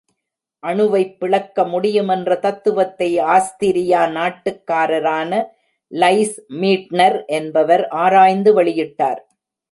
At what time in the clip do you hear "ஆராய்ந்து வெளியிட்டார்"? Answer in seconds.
7.87-9.21